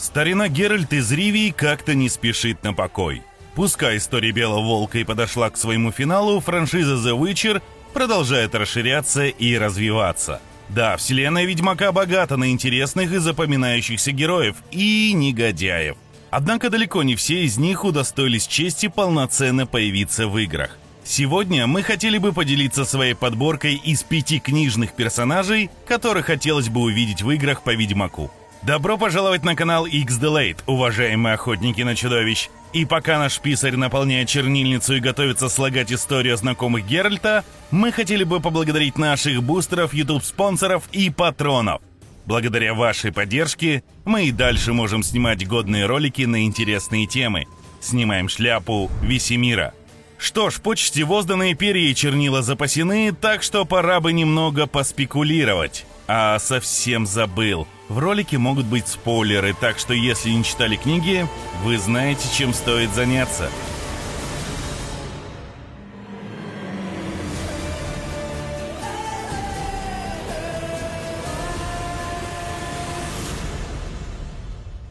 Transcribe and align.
Старина 0.00 0.48
Геральт 0.48 0.94
из 0.94 1.12
Ривии 1.12 1.50
как-то 1.50 1.94
не 1.94 2.08
спешит 2.08 2.64
на 2.64 2.72
покой. 2.72 3.22
Пускай 3.54 3.98
история 3.98 4.30
Белого 4.30 4.62
Волка 4.62 4.98
и 4.98 5.04
подошла 5.04 5.50
к 5.50 5.58
своему 5.58 5.92
финалу, 5.92 6.40
франшиза 6.40 6.94
The 6.94 7.18
Witcher 7.18 7.60
продолжает 7.92 8.54
расширяться 8.54 9.26
и 9.26 9.58
развиваться. 9.58 10.40
Да, 10.70 10.96
вселенная 10.96 11.44
Ведьмака 11.44 11.92
богата 11.92 12.38
на 12.38 12.50
интересных 12.50 13.12
и 13.12 13.18
запоминающихся 13.18 14.12
героев 14.12 14.56
и 14.70 15.12
негодяев. 15.12 15.96
Однако 16.30 16.70
далеко 16.70 17.02
не 17.02 17.14
все 17.14 17.44
из 17.44 17.58
них 17.58 17.84
удостоились 17.84 18.46
чести 18.46 18.88
полноценно 18.88 19.66
появиться 19.66 20.28
в 20.28 20.38
играх. 20.38 20.78
Сегодня 21.04 21.66
мы 21.66 21.82
хотели 21.82 22.16
бы 22.16 22.32
поделиться 22.32 22.86
своей 22.86 23.14
подборкой 23.14 23.74
из 23.74 24.02
пяти 24.02 24.38
книжных 24.38 24.94
персонажей, 24.94 25.68
которых 25.86 26.26
хотелось 26.26 26.70
бы 26.70 26.80
увидеть 26.80 27.20
в 27.20 27.30
играх 27.30 27.62
по 27.62 27.74
Ведьмаку. 27.74 28.30
Добро 28.62 28.98
пожаловать 28.98 29.42
на 29.42 29.56
канал 29.56 29.86
X-Delayed, 29.86 30.58
уважаемые 30.66 31.34
охотники 31.34 31.80
на 31.80 31.96
чудовищ. 31.96 32.50
И 32.74 32.84
пока 32.84 33.18
наш 33.18 33.40
писарь 33.40 33.76
наполняет 33.76 34.28
чернильницу 34.28 34.96
и 34.96 35.00
готовится 35.00 35.48
слагать 35.48 35.90
историю 35.90 36.36
знакомых 36.36 36.86
Геральта, 36.86 37.42
мы 37.70 37.90
хотели 37.90 38.22
бы 38.22 38.38
поблагодарить 38.38 38.98
наших 38.98 39.42
бустеров, 39.42 39.94
YouTube-спонсоров 39.94 40.84
и 40.92 41.08
патронов. 41.08 41.80
Благодаря 42.26 42.74
вашей 42.74 43.12
поддержке 43.12 43.82
мы 44.04 44.26
и 44.26 44.30
дальше 44.30 44.74
можем 44.74 45.02
снимать 45.02 45.48
годные 45.48 45.86
ролики 45.86 46.22
на 46.22 46.44
интересные 46.44 47.06
темы. 47.06 47.46
Снимаем 47.80 48.28
шляпу 48.28 48.90
Весемира. 49.00 49.72
Что 50.18 50.50
ж, 50.50 50.60
почте 50.60 51.04
возданные 51.04 51.54
перья 51.54 51.90
и 51.90 51.94
чернила 51.94 52.42
запасены, 52.42 53.12
так 53.18 53.42
что 53.42 53.64
пора 53.64 54.00
бы 54.00 54.12
немного 54.12 54.66
поспекулировать. 54.66 55.86
А 56.06 56.38
совсем 56.38 57.06
забыл. 57.06 57.66
В 57.90 57.98
ролике 57.98 58.38
могут 58.38 58.66
быть 58.66 58.86
спойлеры, 58.86 59.52
так 59.52 59.80
что 59.80 59.92
если 59.92 60.30
не 60.30 60.44
читали 60.44 60.76
книги, 60.76 61.26
вы 61.64 61.76
знаете, 61.76 62.28
чем 62.32 62.54
стоит 62.54 62.90
заняться. 62.90 63.50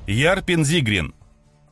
Ярпин 0.05 0.65
Зигрин 0.65 1.13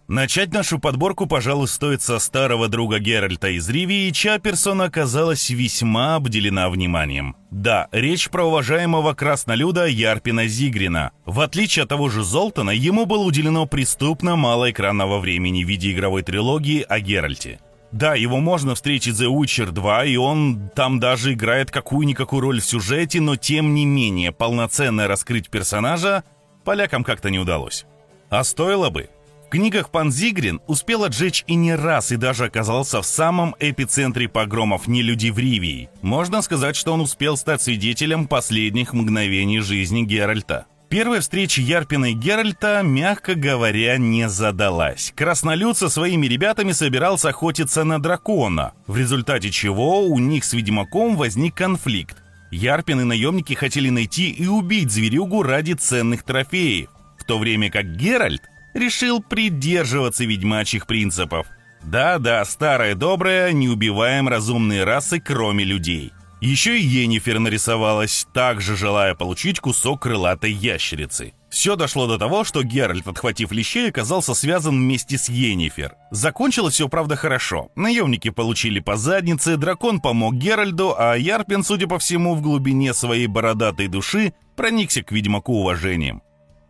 Начать 0.08 0.54
нашу 0.54 0.80
подборку, 0.80 1.26
пожалуй, 1.26 1.68
стоит 1.68 2.02
со 2.02 2.20
старого 2.20 2.70
друга 2.70 2.98
Геральта 2.98 3.50
из 3.50 3.68
Ривии, 3.68 4.10
чья 4.12 4.40
персона 4.40 4.86
оказалась 4.86 5.50
весьма 5.50 6.16
обделена 6.16 6.70
вниманием. 6.70 7.36
Да, 7.52 7.90
речь 7.92 8.30
про 8.30 8.46
уважаемого 8.46 9.14
краснолюда 9.14 9.86
Ярпина 9.86 10.48
Зигрина. 10.48 11.12
В 11.26 11.42
отличие 11.42 11.84
от 11.84 11.90
того 11.90 12.08
же 12.08 12.24
Золтана, 12.24 12.70
ему 12.70 13.06
было 13.06 13.24
уделено 13.24 13.66
преступно 13.66 14.38
мало 14.38 14.72
экранного 14.72 15.20
времени 15.20 15.66
в 15.66 15.68
виде 15.68 15.92
игровой 15.92 16.24
трилогии 16.24 16.86
о 16.88 17.02
Геральте. 17.02 17.60
Да, 17.92 18.16
его 18.16 18.38
можно 18.40 18.76
встретить 18.76 19.14
в 19.14 19.22
The 19.22 19.28
Witcher 19.28 19.72
2, 19.72 20.06
и 20.06 20.16
он 20.16 20.70
там 20.74 21.02
даже 21.02 21.34
играет 21.34 21.70
какую-никакую 21.70 22.42
роль 22.42 22.62
в 22.62 22.66
сюжете, 22.66 23.20
но 23.20 23.36
тем 23.36 23.74
не 23.74 23.86
менее 23.86 24.32
полноценно 24.32 25.10
раскрыть 25.10 25.50
персонажа 25.50 26.24
полякам 26.64 27.04
как-то 27.04 27.30
не 27.30 27.40
удалось. 27.40 27.86
А 28.30 28.46
стоило 28.46 28.90
бы. 28.90 29.10
В 29.48 29.50
книгах 29.50 29.92
пан 29.92 30.12
Зигрин 30.12 30.60
успел 30.68 31.06
отжечь 31.06 31.46
и 31.48 31.56
не 31.56 31.74
раз, 31.74 32.12
и 32.12 32.18
даже 32.18 32.44
оказался 32.44 33.02
в 33.02 33.06
самом 33.06 33.56
эпицентре 33.62 34.28
погромов 34.28 34.90
нелюди 34.90 35.30
в 35.30 35.40
Ривии. 35.40 35.90
Можно 36.02 36.42
сказать, 36.42 36.76
что 36.76 36.92
он 36.94 37.00
успел 37.00 37.38
стать 37.38 37.62
свидетелем 37.62 38.28
последних 38.28 38.92
мгновений 38.92 39.62
жизни 39.62 40.04
Геральта. 40.04 40.66
Первая 40.90 41.22
встреча 41.22 41.62
Ярпина 41.62 42.12
и 42.12 42.14
Геральта, 42.14 42.82
мягко 42.84 43.36
говоря, 43.36 43.98
не 43.98 44.28
задалась. 44.28 45.14
Краснолюд 45.16 45.78
со 45.78 45.88
своими 45.88 46.28
ребятами 46.28 46.74
собирался 46.74 47.30
охотиться 47.30 47.86
на 47.86 48.02
дракона, 48.02 48.74
в 48.86 48.98
результате 48.98 49.50
чего 49.50 50.06
у 50.06 50.20
них 50.20 50.44
с 50.44 50.52
Ведьмаком 50.52 51.16
возник 51.16 51.56
конфликт. 51.56 52.18
Ярпин 52.52 53.00
и 53.00 53.04
наемники 53.06 53.54
хотели 53.54 53.90
найти 53.90 54.30
и 54.30 54.46
убить 54.46 54.92
зверюгу 54.92 55.42
ради 55.42 55.72
ценных 55.72 56.24
трофеев, 56.24 56.90
в 57.18 57.24
то 57.24 57.40
время 57.40 57.72
как 57.72 57.96
Геральт 57.96 58.42
решил 58.78 59.22
придерживаться 59.22 60.24
ведьмачьих 60.26 60.88
принципов. 60.88 61.48
Да-да, 61.84 62.44
старая 62.46 62.96
добрая, 62.96 63.52
не 63.52 63.70
убиваем 63.70 64.28
разумные 64.28 64.84
расы, 64.84 65.20
кроме 65.20 65.64
людей. 65.64 66.12
Еще 66.40 66.80
и 66.80 66.84
Енифер 66.84 67.40
нарисовалась, 67.40 68.28
также 68.32 68.76
желая 68.78 69.16
получить 69.16 69.60
кусок 69.60 70.04
крылатой 70.04 70.52
ящерицы. 70.52 71.34
Все 71.50 71.76
дошло 71.76 72.06
до 72.06 72.20
того, 72.20 72.44
что 72.44 72.62
Геральт, 72.62 73.08
отхватив 73.08 73.52
лещей, 73.52 73.90
оказался 73.90 74.36
связан 74.36 74.76
вместе 74.76 75.18
с 75.18 75.30
Енифер. 75.30 75.96
Закончилось 76.12 76.76
все, 76.76 76.90
правда, 76.90 77.16
хорошо. 77.16 77.70
Наемники 77.76 78.30
получили 78.30 78.80
по 78.80 78.98
заднице, 78.98 79.58
дракон 79.58 80.00
помог 80.00 80.36
Геральду, 80.36 80.94
а 80.96 81.16
Ярпин, 81.16 81.64
судя 81.64 81.88
по 81.88 81.98
всему, 81.98 82.36
в 82.36 82.42
глубине 82.42 82.94
своей 82.94 83.28
бородатой 83.28 83.88
души 83.88 84.34
проникся 84.56 85.02
к 85.02 85.12
ведьмаку 85.12 85.54
уважением. 85.54 86.22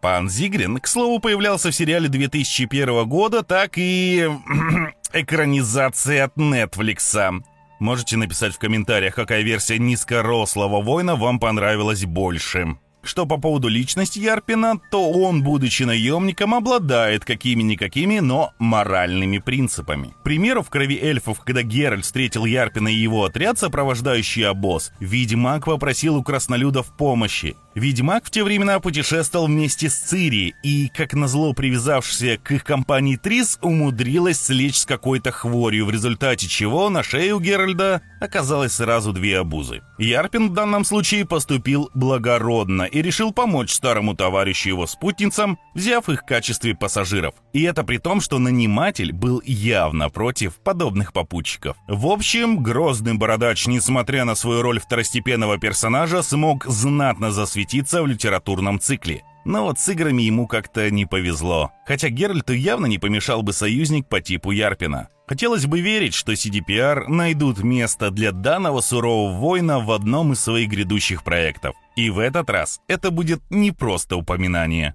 Пан 0.07 0.29
Зигрин, 0.29 0.77
к 0.77 0.87
слову, 0.87 1.19
появлялся 1.19 1.69
в 1.69 1.75
сериале 1.75 2.07
2001 2.07 3.09
года, 3.09 3.43
так 3.43 3.73
и 3.75 4.31
экранизация 5.11 6.23
от 6.23 6.37
Netflix. 6.37 7.41
Можете 7.81 8.15
написать 8.15 8.55
в 8.55 8.57
комментариях, 8.57 9.15
какая 9.15 9.41
версия 9.41 9.77
низкорослого 9.77 10.81
воина 10.81 11.17
вам 11.17 11.41
понравилась 11.41 12.05
больше. 12.05 12.77
Что 13.07 13.25
по 13.25 13.37
поводу 13.37 13.69
личности 13.69 14.19
Ярпина, 14.19 14.81
то 14.91 15.09
он, 15.09 15.41
будучи 15.41 15.83
наемником, 15.83 16.53
обладает 16.53 17.23
какими-никакими, 17.23 18.19
но 18.19 18.51
моральными 18.59 19.37
принципами. 19.37 20.13
К 20.19 20.23
примеру, 20.23 20.61
в 20.61 20.69
«Крови 20.69 20.99
эльфов», 21.01 21.39
когда 21.39 21.61
Геральт 21.61 22.03
встретил 22.03 22.43
Ярпина 22.43 22.89
и 22.89 22.95
его 22.95 23.23
отряд, 23.23 23.57
сопровождающий 23.59 24.45
обоз, 24.45 24.91
Ведьмак 24.99 25.65
попросил 25.65 26.17
у 26.17 26.23
краснолюдов 26.23 26.87
помощи. 26.97 27.55
Ведьмак 27.75 28.25
в 28.25 28.31
те 28.31 28.43
времена 28.43 28.79
путешествовал 28.79 29.45
вместе 29.45 29.89
с 29.89 29.95
Цири, 29.95 30.55
и, 30.63 30.89
как 30.89 31.13
назло 31.13 31.53
привязавшийся 31.53 32.37
к 32.37 32.51
их 32.51 32.63
компании 32.63 33.17
Трис, 33.17 33.59
умудрилась 33.61 34.41
слечь 34.41 34.79
с 34.79 34.85
какой-то 34.85 35.31
хворью, 35.31 35.85
в 35.85 35.91
результате 35.91 36.47
чего 36.47 36.89
на 36.89 37.03
шею 37.03 37.39
Геральда 37.39 38.01
оказалось 38.19 38.73
сразу 38.73 39.13
две 39.13 39.39
обузы. 39.39 39.81
Ярпин 39.99 40.49
в 40.49 40.53
данном 40.53 40.83
случае 40.85 41.25
поступил 41.25 41.91
благородно 41.93 42.83
и 42.97 43.01
решил 43.01 43.31
помочь 43.31 43.71
старому 43.71 44.15
товарищу 44.15 44.69
его 44.69 44.87
спутницам, 44.87 45.57
взяв 45.73 46.09
их 46.09 46.21
в 46.21 46.25
качестве 46.25 46.75
пассажиров. 46.75 47.35
И 47.53 47.63
это 47.63 47.83
при 47.83 47.97
том, 47.97 48.21
что 48.21 48.39
наниматель 48.39 49.11
был 49.11 49.41
явно 49.45 50.09
против 50.09 50.55
подобных 50.55 51.13
попутчиков. 51.13 51.77
В 51.87 52.07
общем, 52.07 52.61
грозный 52.61 53.13
бородач, 53.13 53.67
несмотря 53.67 54.25
на 54.25 54.35
свою 54.35 54.61
роль 54.61 54.79
второстепенного 54.79 55.57
персонажа, 55.57 56.21
смог 56.21 56.65
знатно 56.65 57.31
засветить 57.31 57.67
засветиться 57.67 58.03
в 58.03 58.07
литературном 58.07 58.79
цикле. 58.79 59.23
Но 59.45 59.63
вот 59.63 59.79
с 59.79 59.89
играми 59.89 60.23
ему 60.23 60.47
как-то 60.47 60.91
не 60.91 61.05
повезло. 61.05 61.71
Хотя 61.85 62.09
Геральту 62.09 62.53
явно 62.53 62.85
не 62.85 62.97
помешал 62.97 63.43
бы 63.43 63.53
союзник 63.53 64.07
по 64.07 64.19
типу 64.19 64.51
Ярпина. 64.51 65.07
Хотелось 65.27 65.65
бы 65.65 65.81
верить, 65.81 66.13
что 66.13 66.33
CDPR 66.33 67.07
найдут 67.07 67.63
место 67.63 68.11
для 68.11 68.31
данного 68.31 68.81
сурового 68.81 69.37
воина 69.37 69.79
в 69.79 69.91
одном 69.91 70.33
из 70.33 70.39
своих 70.39 70.69
грядущих 70.69 71.23
проектов. 71.23 71.75
И 71.97 72.11
в 72.11 72.19
этот 72.19 72.49
раз 72.51 72.79
это 72.87 73.09
будет 73.09 73.41
не 73.49 73.71
просто 73.71 74.15
упоминание. 74.17 74.93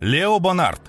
Лео 0.00 0.38
Бонарт 0.38 0.80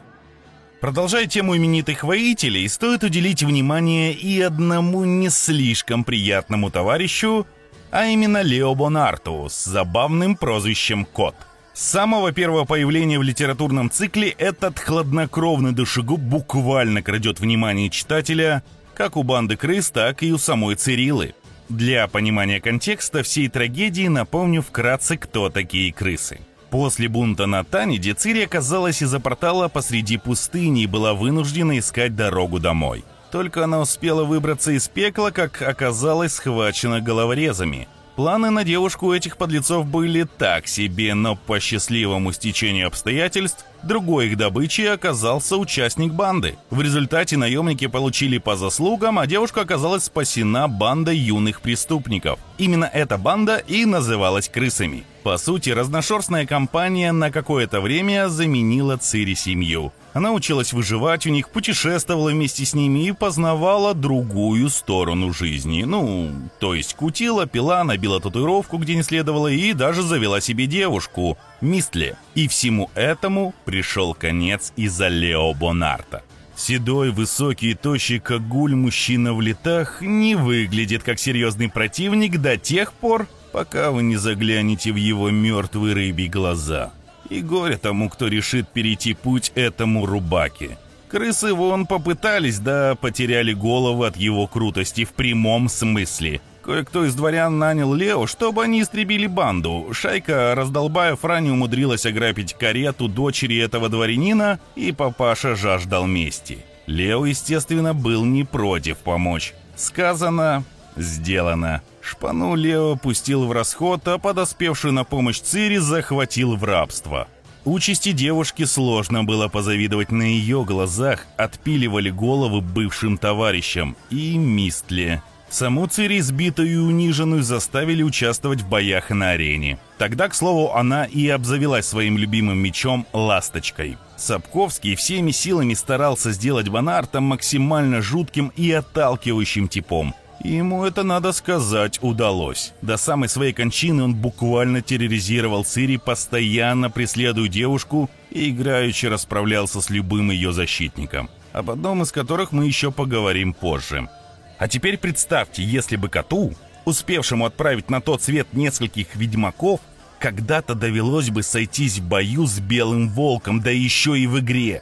Продолжая 0.80 1.26
тему 1.26 1.58
именитых 1.58 2.04
воителей, 2.04 2.70
стоит 2.70 3.04
уделить 3.04 3.42
внимание 3.42 4.14
и 4.14 4.40
одному 4.40 5.06
не 5.06 5.30
слишком 5.30 6.04
приятному 6.04 6.70
товарищу, 6.70 7.48
а 7.90 8.06
именно 8.06 8.44
Лео 8.44 8.76
Бонарту 8.76 9.48
с 9.50 9.66
забавным 9.66 10.36
прозвищем 10.36 11.04
Кот. 11.04 11.36
С 11.74 11.82
самого 11.82 12.32
первого 12.32 12.66
появления 12.66 13.18
в 13.18 13.24
литературном 13.24 13.90
цикле 13.90 14.30
этот 14.30 14.78
хладнокровный 14.78 15.72
душегуб 15.72 16.20
буквально 16.20 17.02
крадет 17.02 17.40
внимание 17.40 17.90
читателя 17.90 18.64
как 18.94 19.18
у 19.18 19.24
банды 19.24 19.56
крыс, 19.56 19.90
так 19.90 20.22
и 20.22 20.32
у 20.32 20.38
самой 20.38 20.76
Цирилы. 20.76 21.34
Для 21.70 22.08
понимания 22.08 22.62
контекста 22.62 23.24
всей 23.24 23.50
трагедии 23.50 24.08
напомню 24.08 24.62
вкратце, 24.62 25.18
кто 25.18 25.50
такие 25.50 25.92
крысы. 25.92 26.40
После 26.70 27.10
бунта 27.10 27.46
на 27.46 27.64
Таниде 27.64 28.14
Цири 28.14 28.44
оказалась 28.44 29.02
из-за 29.02 29.20
портала 29.20 29.68
посреди 29.68 30.18
пустыни 30.18 30.84
и 30.84 30.88
была 30.88 31.14
вынуждена 31.14 31.78
искать 31.80 32.16
дорогу 32.16 32.60
домой. 32.60 33.04
Только 33.32 33.66
она 33.66 33.82
успела 33.82 34.24
выбраться 34.24 34.72
из 34.72 34.88
пекла, 34.88 35.32
как 35.32 35.62
оказалась 35.62 36.34
схвачена 36.34 37.02
головорезами. 37.02 37.88
Планы 38.16 38.50
на 38.50 38.64
девушку 38.64 39.14
этих 39.14 39.38
подлецов 39.38 39.86
были 39.86 40.24
так 40.24 40.68
себе, 40.68 41.14
но 41.14 41.36
по 41.36 41.60
счастливому 41.60 42.32
стечению 42.32 42.88
обстоятельств 42.88 43.66
Другой 43.88 44.28
их 44.28 44.36
добычей 44.36 44.92
оказался 44.92 45.56
участник 45.56 46.12
банды. 46.12 46.58
В 46.70 46.82
результате 46.82 47.38
наемники 47.38 47.88
получили 47.88 48.38
по 48.38 48.58
заслугам, 48.58 49.18
а 49.18 49.26
девушка 49.26 49.62
оказалась 49.62 50.04
спасена 50.04 50.68
бандой 50.68 51.18
юных 51.18 51.62
преступников. 51.62 52.38
Именно 52.58 52.84
эта 52.84 53.18
банда 53.18 53.64
и 53.66 53.86
называлась 53.86 54.50
крысами. 54.50 55.06
По 55.24 55.38
сути, 55.38 55.70
разношерстная 55.70 56.46
компания 56.46 57.14
на 57.14 57.32
какое-то 57.32 57.80
время 57.80 58.28
заменила 58.28 58.98
Цири 58.98 59.36
семью. 59.36 59.94
Она 60.14 60.32
училась 60.32 60.74
выживать 60.74 61.28
у 61.28 61.30
них, 61.30 61.50
путешествовала 61.50 62.32
вместе 62.32 62.66
с 62.66 62.74
ними 62.74 63.08
и 63.08 63.12
познавала 63.12 63.94
другую 63.94 64.70
сторону 64.70 65.32
жизни. 65.32 65.84
Ну, 65.84 66.32
то 66.60 66.74
есть 66.74 66.96
кутила, 66.96 67.46
пила, 67.46 67.84
набила 67.84 68.20
татуировку, 68.20 68.78
где 68.78 68.96
не 68.96 69.04
следовало, 69.04 69.48
и 69.48 69.74
даже 69.74 70.02
завела 70.02 70.42
себе 70.42 70.66
девушку, 70.66 71.38
Мистли. 71.62 72.16
И 72.36 72.48
всему 72.48 72.90
этому 72.94 73.54
пришел 73.66 74.14
конец 74.14 74.74
из-за 74.76 75.08
Лео 75.08 75.54
Бонарта. 75.54 76.24
Седой, 76.56 77.12
высокий 77.12 77.72
и 77.72 77.74
тощий, 77.76 78.20
как 78.20 78.48
гуль 78.48 78.76
мужчина 78.76 79.34
в 79.34 79.42
летах 79.42 80.02
не 80.02 80.36
выглядит 80.36 81.04
как 81.04 81.20
серьезный 81.20 81.70
противник 81.70 82.40
до 82.40 82.58
тех 82.58 82.94
пор, 82.94 83.28
пока 83.52 83.92
вы 83.92 84.02
не 84.02 84.16
заглянете 84.16 84.92
в 84.92 84.96
его 84.96 85.30
мертвые 85.30 85.94
рыбьи 85.94 86.28
глаза. 86.28 86.92
И 87.30 87.42
горе 87.42 87.78
тому, 87.78 88.10
кто 88.10 88.28
решит 88.28 88.70
перейти 88.70 89.14
путь 89.14 89.52
этому 89.54 90.06
рубаке. 90.06 90.78
Крысы 91.10 91.54
вон 91.54 91.86
попытались, 91.86 92.60
да 92.60 92.96
потеряли 92.96 93.54
голову 93.54 94.04
от 94.04 94.18
его 94.18 94.48
крутости 94.48 95.06
в 95.06 95.12
прямом 95.12 95.70
смысле. 95.70 96.42
Кое-кто 96.68 97.06
из 97.06 97.16
дворян 97.16 97.58
нанял 97.58 97.94
Лео, 97.94 98.28
чтобы 98.28 98.62
они 98.62 98.82
истребили 98.82 99.26
банду. 99.26 99.88
Шайка, 99.94 100.54
раздолбая 100.54 101.16
Франи, 101.16 101.50
умудрилась 101.50 102.06
ограбить 102.06 102.56
карету 102.56 103.08
дочери 103.08 103.58
этого 103.58 103.88
дворянина, 103.88 104.60
и 104.76 104.92
папаша 104.92 105.56
жаждал 105.56 106.08
мести. 106.08 106.58
Лео, 106.86 107.26
естественно, 107.26 107.94
был 107.94 108.26
не 108.26 108.44
против 108.44 108.98
помочь. 108.98 109.54
Сказано, 109.78 110.66
сделано. 110.98 111.84
Шпану 112.02 112.56
Лео 112.56 112.98
пустил 112.98 113.46
в 113.46 113.54
расход, 113.54 114.06
а 114.06 114.18
подоспевшую 114.18 114.92
на 114.92 115.06
помощь 115.06 115.40
Цири 115.40 115.78
захватил 115.78 116.58
в 116.58 116.66
рабство. 116.66 117.30
Участи 117.64 118.12
девушки 118.12 118.66
сложно 118.66 119.24
было 119.24 119.48
позавидовать 119.48 120.12
на 120.12 120.24
ее 120.24 120.66
глазах, 120.66 121.28
отпиливали 121.38 122.10
головы 122.10 122.60
бывшим 122.60 123.18
товарищам 123.18 123.96
и 124.10 124.38
Мистле. 124.38 125.24
Саму 125.50 125.88
Цири, 125.88 126.20
сбитую 126.20 126.72
и 126.72 126.76
униженную, 126.76 127.44
заставили 127.44 128.04
участвовать 128.04 128.62
в 128.62 128.70
боях 128.70 129.10
на 129.10 129.32
арене. 129.32 129.80
Тогда, 129.98 130.28
к 130.28 130.36
слову, 130.36 130.74
она 130.74 131.06
и 131.06 131.28
обзавелась 131.30 131.86
своим 131.86 132.18
любимым 132.18 132.58
мечом 132.58 133.08
«Ласточкой». 133.14 133.98
Сапковский 134.18 134.96
всеми 134.96 135.32
силами 135.32 135.74
старался 135.74 136.32
сделать 136.32 136.70
Бонарта 136.70 137.22
максимально 137.22 138.02
жутким 138.02 138.52
и 138.56 138.72
отталкивающим 138.72 139.68
типом– 139.68 140.14
ему 140.44 140.86
это, 140.86 141.04
надо 141.04 141.32
сказать, 141.32 142.00
удалось. 142.02 142.74
До 142.82 142.98
самой 142.98 143.30
своей 143.30 143.54
кончины 143.54 144.04
он 144.04 144.16
буквально 144.16 144.82
терроризировал 144.82 145.64
Цири, 145.64 145.98
постоянно 145.98 146.90
преследуя 146.90 147.48
девушку 147.48 148.10
и 148.32 148.50
играючи 148.50 149.08
расправлялся 149.08 149.82
с 149.82 149.90
любым 149.90 150.32
ее 150.32 150.54
защитником. 150.54 151.30
Об 151.54 151.70
одном 151.70 152.04
из 152.04 152.12
которых 152.12 152.52
мы 152.52 152.66
еще 152.66 152.92
поговорим 152.92 153.54
позже. 153.54 154.10
А 154.58 154.68
теперь 154.68 154.98
представьте, 154.98 155.64
если 155.64 155.96
бы 155.96 156.10
коту, 156.10 156.54
успевшему 156.86 157.46
отправить 157.46 157.90
на 157.90 158.02
тот 158.02 158.22
свет 158.24 158.48
нескольких 158.54 159.16
ведьмаков, 159.16 159.82
когда-то 160.20 160.74
довелось 160.74 161.30
бы 161.30 161.44
сойтись 161.44 162.00
в 162.00 162.08
бою 162.08 162.48
с 162.48 162.60
белым 162.60 163.10
волком, 163.10 163.62
да 163.62 163.70
еще 163.70 164.18
и 164.18 164.26
в 164.26 164.40
игре. 164.40 164.82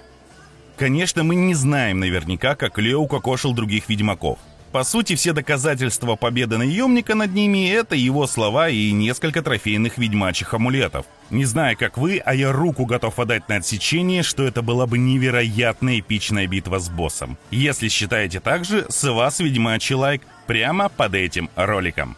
Конечно, 0.77 1.23
мы 1.23 1.35
не 1.35 1.53
знаем 1.53 1.99
наверняка, 1.99 2.55
как 2.55 2.77
Лео 2.79 3.05
кокошил 3.07 3.53
других 3.53 3.89
ведьмаков. 3.89 4.39
По 4.75 4.83
сути, 4.83 5.15
все 5.15 5.31
доказательства 5.31 6.17
победы 6.17 6.57
наемника 6.57 7.15
над 7.15 7.33
ними— 7.33 7.65
это 7.71 7.95
его 7.95 8.27
слова 8.27 8.67
и 8.67 8.91
несколько 8.91 9.41
трофейных 9.41 9.97
ведьмачьих 9.97 10.53
амулетов. 10.53 11.05
Не 11.29 11.45
знаю, 11.45 11.77
как 11.77 11.97
вы, 11.97 12.17
а 12.17 12.35
я 12.35 12.51
руку 12.51 12.85
готов 12.85 13.17
отдать 13.17 13.47
на 13.47 13.55
отсечение, 13.55 14.21
что 14.21 14.43
это 14.43 14.61
была 14.61 14.85
бы 14.85 14.97
невероятно 14.97 15.97
эпичная 15.97 16.45
битва 16.47 16.79
с 16.79 16.89
боссом. 16.89 17.37
Если 17.51 17.87
считаете 17.87 18.41
так 18.41 18.65
же, 18.65 18.85
с 18.89 19.09
вас 19.09 19.39
ведьмачий 19.39 19.95
лайк 19.95 20.23
прямо 20.45 20.89
под 20.89 21.15
этим 21.15 21.49
роликом. 21.55 22.17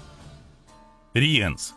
Риенс. 1.13 1.75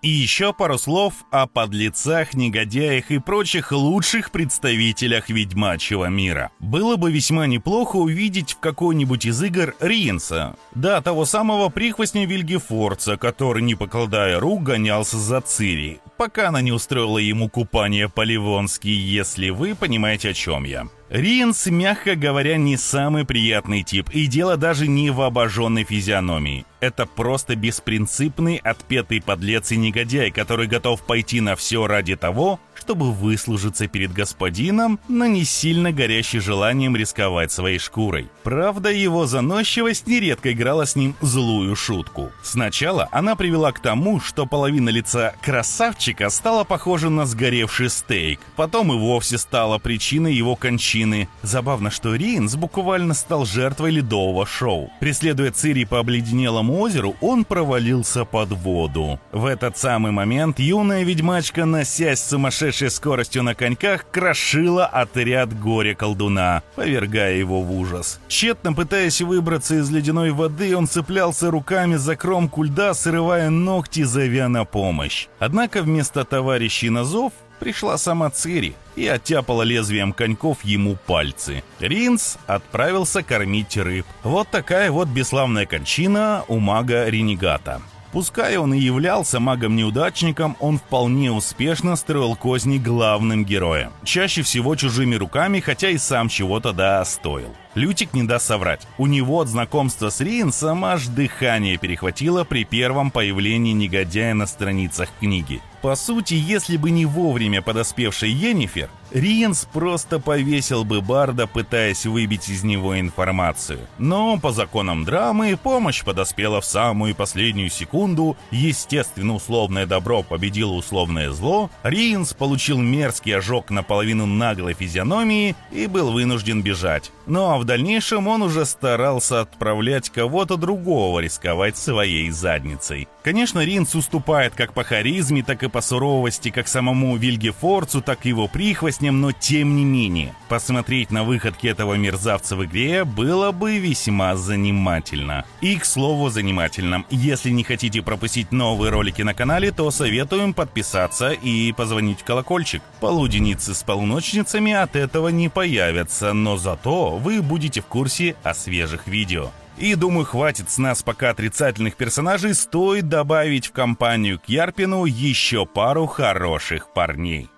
И 0.00 0.08
еще 0.08 0.52
пару 0.52 0.78
слов 0.78 1.12
о 1.32 1.48
подлецах, 1.48 2.34
негодяях 2.34 3.10
и 3.10 3.18
прочих 3.18 3.72
лучших 3.72 4.30
представителях 4.30 5.28
ведьмачьего 5.28 6.04
мира. 6.04 6.52
Было 6.60 6.94
бы 6.94 7.10
весьма 7.10 7.48
неплохо 7.48 7.96
увидеть 7.96 8.52
в 8.52 8.58
какой-нибудь 8.60 9.26
из 9.26 9.42
игр 9.42 9.74
Риенса. 9.80 10.54
Да, 10.72 11.00
того 11.00 11.24
самого 11.24 11.68
прихвостня 11.68 12.26
Вильгефорца, 12.26 13.16
который, 13.16 13.62
не 13.62 13.74
покладая 13.74 14.38
рук, 14.38 14.62
гонялся 14.62 15.18
за 15.18 15.40
Цири, 15.40 16.00
пока 16.16 16.48
она 16.48 16.60
не 16.60 16.70
устроила 16.70 17.18
ему 17.18 17.48
купание 17.48 18.08
по-ливонски, 18.08 18.86
если 18.86 19.50
вы 19.50 19.74
понимаете, 19.74 20.30
о 20.30 20.34
чем 20.34 20.62
я. 20.62 20.86
Риенс, 21.08 21.66
мягко 21.66 22.14
говоря, 22.14 22.56
не 22.56 22.76
самый 22.76 23.24
приятный 23.24 23.82
тип, 23.82 24.10
и 24.10 24.26
дело 24.26 24.56
даже 24.56 24.86
не 24.86 25.10
в 25.10 25.22
обожженной 25.22 25.84
физиономии. 25.84 26.66
Это 26.80 27.06
просто 27.06 27.56
беспринципный, 27.56 28.56
отпетый 28.56 29.20
подлец 29.20 29.72
и 29.72 29.76
негодяй, 29.76 30.30
который 30.30 30.68
готов 30.68 31.02
пойти 31.02 31.40
на 31.40 31.56
все 31.56 31.86
ради 31.86 32.14
того, 32.14 32.60
чтобы 32.76 33.12
выслужиться 33.12 33.88
перед 33.88 34.12
господином, 34.12 35.00
но 35.08 35.26
не 35.26 35.44
сильно 35.44 35.90
горящий 35.92 36.38
желанием 36.38 36.94
рисковать 36.96 37.50
своей 37.50 37.78
шкурой. 37.78 38.28
Правда, 38.44 38.90
его 38.90 39.26
заносчивость 39.26 40.06
нередко 40.06 40.52
играла 40.52 40.86
с 40.86 40.94
ним 40.94 41.16
злую 41.20 41.74
шутку. 41.74 42.30
Сначала 42.42 43.08
она 43.10 43.34
привела 43.34 43.72
к 43.72 43.80
тому, 43.80 44.20
что 44.20 44.46
половина 44.46 44.88
лица 44.88 45.34
красавчика 45.42 46.30
стала 46.30 46.62
похожа 46.62 47.10
на 47.10 47.26
сгоревший 47.26 47.90
стейк, 47.90 48.40
потом 48.54 48.92
и 48.92 48.96
вовсе 48.96 49.36
стала 49.36 49.78
причиной 49.78 50.34
его 50.34 50.54
кончины. 50.54 51.28
Забавно, 51.42 51.90
что 51.90 52.14
Ринс 52.14 52.54
буквально 52.54 53.14
стал 53.14 53.44
жертвой 53.44 53.90
ледового 53.90 54.46
шоу. 54.46 54.92
Преследуя 55.00 55.50
Цири 55.50 55.84
по 55.84 55.98
обледенелому 55.98 56.67
озеру, 56.70 57.16
он 57.20 57.44
провалился 57.44 58.24
под 58.24 58.50
воду. 58.52 59.18
В 59.32 59.46
этот 59.46 59.76
самый 59.78 60.12
момент 60.12 60.58
юная 60.58 61.02
ведьмачка, 61.02 61.64
носясь 61.64 62.22
сумасшедшей 62.22 62.58
сумасшедшей 62.58 62.90
скоростью 62.90 63.42
на 63.42 63.54
коньках 63.54 64.06
крошила 64.10 64.86
отряд 64.86 65.58
горе-колдуна, 65.58 66.62
повергая 66.76 67.36
его 67.36 67.62
в 67.62 67.72
ужас. 67.72 68.20
Тщетно 68.28 68.72
пытаясь 68.72 69.20
выбраться 69.20 69.76
из 69.76 69.90
ледяной 69.90 70.30
воды, 70.30 70.76
он 70.76 70.86
цеплялся 70.86 71.50
руками 71.50 71.96
за 71.96 72.16
кромку 72.16 72.62
льда, 72.64 72.94
срывая 72.94 73.50
ногти, 73.50 74.02
зовя 74.04 74.48
на 74.48 74.64
помощь. 74.64 75.28
Однако 75.38 75.82
вместо 75.82 76.24
товарищей 76.24 76.90
на 76.90 77.04
зов 77.04 77.32
пришла 77.58 77.98
сама 77.98 78.30
Цири 78.30 78.74
и 78.96 79.06
оттяпала 79.06 79.62
лезвием 79.62 80.12
коньков 80.12 80.64
ему 80.64 80.96
пальцы. 81.06 81.62
Ринс 81.80 82.38
отправился 82.46 83.22
кормить 83.22 83.76
рыб. 83.76 84.06
Вот 84.22 84.48
такая 84.50 84.90
вот 84.90 85.08
бесславная 85.08 85.66
кончина 85.66 86.44
у 86.48 86.58
мага-ренегата. 86.58 87.80
Пускай 88.12 88.56
он 88.56 88.72
и 88.72 88.78
являлся 88.78 89.38
магом-неудачником, 89.38 90.56
он 90.60 90.78
вполне 90.78 91.30
успешно 91.30 91.94
строил 91.94 92.36
козни 92.36 92.78
главным 92.78 93.44
героем. 93.44 93.92
Чаще 94.02 94.42
всего 94.42 94.76
чужими 94.76 95.14
руками, 95.14 95.60
хотя 95.60 95.90
и 95.90 95.98
сам 95.98 96.28
чего-то 96.28 96.72
да 96.72 97.04
стоил. 97.04 97.54
Лютик 97.78 98.12
не 98.12 98.24
даст 98.24 98.46
соврать. 98.46 98.86
У 98.98 99.06
него 99.06 99.40
от 99.40 99.48
знакомства 99.48 100.10
с 100.10 100.20
Риенсом 100.20 100.84
аж 100.84 101.06
дыхание 101.06 101.78
перехватило 101.78 102.42
при 102.42 102.64
первом 102.64 103.12
появлении 103.12 103.72
негодяя 103.72 104.34
на 104.34 104.46
страницах 104.46 105.08
книги. 105.20 105.62
По 105.80 105.94
сути, 105.94 106.34
если 106.34 106.76
бы 106.76 106.90
не 106.90 107.06
вовремя 107.06 107.62
подоспевший 107.62 108.30
Йеннифер, 108.30 108.90
Риенс 109.12 109.66
просто 109.72 110.18
повесил 110.18 110.84
бы 110.84 111.00
Барда, 111.00 111.46
пытаясь 111.46 112.04
выбить 112.04 112.48
из 112.48 112.64
него 112.64 112.98
информацию. 112.98 113.78
Но 113.96 114.38
по 114.38 114.50
законам 114.50 115.04
драмы 115.04 115.56
помощь 115.56 116.02
подоспела 116.02 116.60
в 116.60 116.64
самую 116.64 117.14
последнюю 117.14 117.70
секунду, 117.70 118.36
естественно 118.50 119.34
условное 119.34 119.86
добро 119.86 120.22
победило 120.22 120.72
условное 120.72 121.30
зло, 121.30 121.70
Риенс 121.84 122.34
получил 122.34 122.78
мерзкий 122.78 123.36
ожог 123.36 123.70
наполовину 123.70 124.26
наглой 124.26 124.74
физиономии 124.74 125.54
и 125.70 125.86
был 125.86 126.10
вынужден 126.10 126.62
бежать. 126.62 127.12
Ну 127.26 127.46
а 127.50 127.56
в 127.56 127.64
дальнейшем 127.68 128.26
он 128.28 128.42
уже 128.42 128.64
старался 128.64 129.42
отправлять 129.42 130.08
кого-то 130.08 130.56
другого 130.56 131.20
рисковать 131.20 131.76
своей 131.76 132.30
задницей. 132.30 133.06
Конечно, 133.22 133.62
Ринц 133.62 133.94
уступает 133.94 134.54
как 134.54 134.72
по 134.72 134.84
харизме, 134.84 135.42
так 135.42 135.62
и 135.62 135.68
по 135.68 135.82
суровости 135.82 136.48
как 136.48 136.66
самому 136.66 137.14
Вильгефорцу, 137.16 138.00
так 138.00 138.24
и 138.24 138.30
его 138.30 138.48
прихвостням, 138.48 139.20
но 139.20 139.32
тем 139.32 139.76
не 139.76 139.84
менее, 139.84 140.34
посмотреть 140.48 141.10
на 141.10 141.24
выходки 141.24 141.66
этого 141.66 141.94
мерзавца 141.94 142.56
в 142.56 142.64
игре 142.64 143.04
было 143.04 143.52
бы 143.52 143.78
весьма 143.78 144.34
занимательно. 144.34 145.44
И, 145.60 145.76
к 145.76 145.84
слову, 145.84 146.30
занимательным, 146.30 147.04
если 147.10 147.50
не 147.50 147.64
хотите 147.64 148.00
пропустить 148.00 148.50
новые 148.50 148.90
ролики 148.90 149.20
на 149.20 149.34
канале, 149.34 149.72
то 149.72 149.90
советуем 149.90 150.54
подписаться 150.54 151.32
и 151.32 151.72
позвонить 151.72 152.20
в 152.20 152.24
колокольчик. 152.24 152.80
Полуденницы 153.00 153.74
с 153.74 153.82
полуночницами 153.82 154.72
от 154.72 154.96
этого 154.96 155.28
не 155.28 155.50
появятся, 155.50 156.32
но 156.32 156.56
зато 156.56 157.18
вы 157.18 157.42
будете 157.48 157.80
в 157.80 157.86
курсе 157.86 158.36
о 158.42 158.54
свежих 158.54 159.06
видео. 159.06 159.50
И 159.78 159.94
думаю, 159.94 160.26
хватит 160.26 160.70
с 160.70 160.78
нас 160.78 161.02
пока 161.02 161.30
отрицательных 161.30 161.96
персонажей, 161.96 162.54
стоит 162.54 163.08
добавить 163.08 163.66
в 163.66 163.72
компанию 163.72 164.38
к 164.38 164.48
Ярпину 164.48 165.04
еще 165.04 165.66
пару 165.66 166.06
хороших 166.06 166.92
парней. 166.92 167.48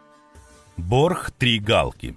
Борх 0.76 1.30
Три 1.32 1.58
Галки 1.58 2.16